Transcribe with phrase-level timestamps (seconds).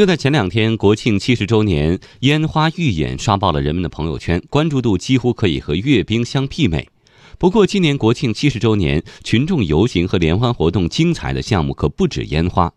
[0.00, 6.88] 就在前两天，国庆七十周年烟花预演刷爆了人们的朋友圈，关注度几乎可以和阅兵相媲美。
[7.36, 12.72] 不过，今年国庆七十周年群众游行和联欢活动精彩的项目可不止烟花。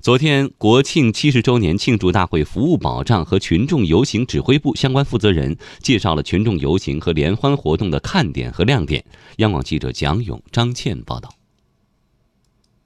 [0.00, 9.04] 昨天，国庆七十周年庆祝大会服务保障和群众游行指挥部相关负责人介绍了群众游行和联欢活动的看点和亮点。
[9.36, 11.28] 央广记者蒋勇、张倩报道。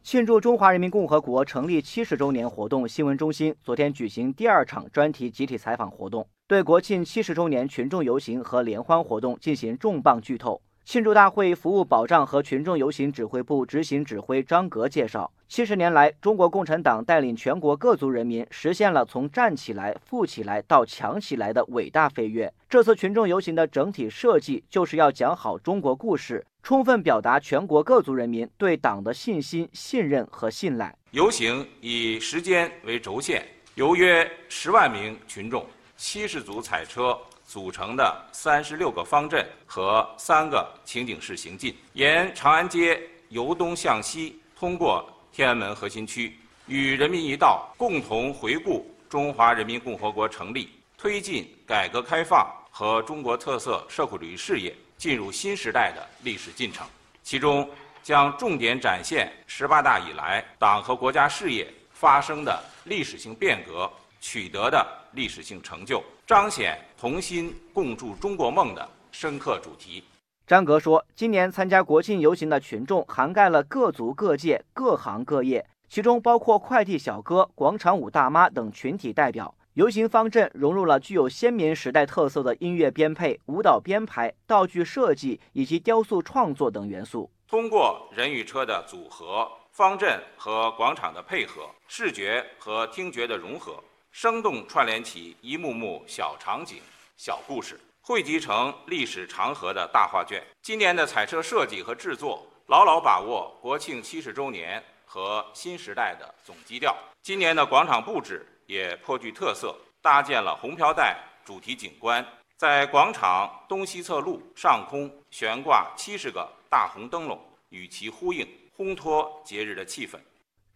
[0.07, 10.63] 庆祝中华人民共和国成立七十周年活动新闻中心昨天举行第二场专题集体采访活动，对国庆七十周年群众游行和联欢活动进行重磅剧透。
[10.87, 22.55] 庆祝大会服务保障和群众游行指挥部执行指挥张格介绍，七十年来，中国共产党带领全国各族人民实现了从站起来、富起来到强起来的伟大飞跃。
[22.69, 30.97] 这次群众游行的整体设计就是要讲好中国故事，充分表达全国各族人民对党的信心、信任和信赖。
[31.11, 37.19] 游行以时间为轴线，由约十万名群众、七十组彩车。
[37.47, 56.85] 组成的三十六个方阵和三个情景式行进，沿长安街由东向西，通过天安门核心区，与人民一道共同回顾中华人民共和国成立，推进改革开放和中国特色社会主义事业进入新时代的历史进程。
[57.23, 57.69] 其中
[58.03, 63.91] 将重点展现十八大以来党和国家事业发生的历史性变革。
[64.29, 70.03] 取得的历史性成就，彰显同心共筑中国梦的深刻主题。
[70.49, 79.55] 张格说，今年参加国庆游行的群众涵盖了各族各界各行各业，其中包括快递小哥、广场舞大妈等群体代表。
[79.75, 87.31] 游行方阵融入了具有鲜明时代特色的音乐编配、舞蹈编排、道具设计以及雕塑创作等元素。
[87.47, 93.81] 通过人与车的组合、方阵和广场的配合、视觉和听觉的融合。
[94.19, 96.81] 生动串联起一幕幕小场景、
[97.19, 100.43] 小故事，汇集成历史长河的大画卷。
[100.63, 106.97] 今年的彩车设计和制作牢牢把握国庆七十周年和新时代的总基调。
[107.21, 117.39] 今年的广场布置也颇具特色，搭建了红飘带主题景观，在广场东西侧路上空悬挂七十个大红灯笼，
[117.69, 118.49] 与其呼应，
[118.79, 120.19] 烘托节日的气氛。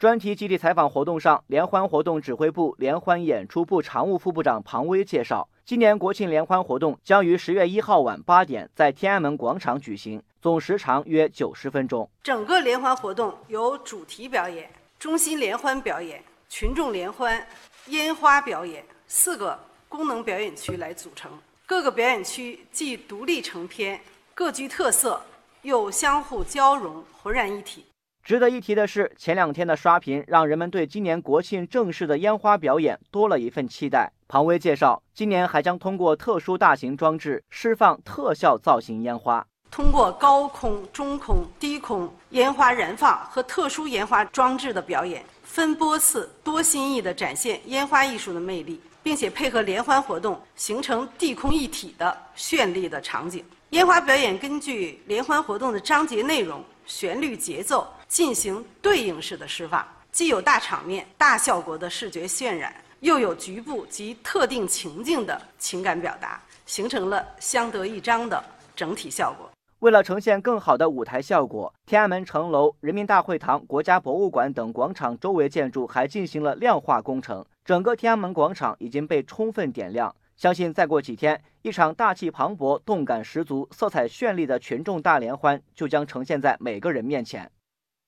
[0.01, 12.09] 专题集体采访活动上，联欢活动指挥部联欢演出部常务副部长庞威介绍，今年国庆联欢活动将于十月一号晚八点在天安门广场举行，总时长约九十分钟。
[12.23, 17.47] 整个联欢活动由主题表演、中心联欢表演、群众联欢、
[17.89, 21.31] 烟花表演四个功能表演区来组成，
[21.67, 24.01] 各个表演区既独立成篇，
[24.33, 25.21] 各具特色，
[25.61, 27.85] 又相互交融，浑然一体。
[28.23, 34.13] 值得一提的是，前两天的刷屏让人们对今年国庆正式的烟花表演多了一份期待。
[34.29, 53.45] 庞威介绍，今年还将通过特殊大型装置释放特效造型烟花，通过高空、中空、低空烟花燃放和特殊烟花装置的表演，分波次、多新意地展现烟花艺术的魅力，并且配合联欢活动，形成地空一体的绚丽的场景。
[53.71, 57.87] 烟花表演根据联欢活动的章节内容、旋律、节奏。
[58.11, 68.43] 进行对应式的释放，既有大场面、大效果的视觉渲染，又有局部及特定情境的情感表达，形成了相得益彰的
[68.75, 69.49] 整体效果。
[69.81, 80.15] 为了呈现更好的舞台效果，天安门城楼、人民大会堂、国家博物馆等广场周围建筑还进行了亮化工程，整个天安门广场已经被充分点亮。
[80.37, 87.51] 相信再过几天，一场大气磅礴、动感十足、色彩绚丽的群众大联欢就将呈现在每个人面前。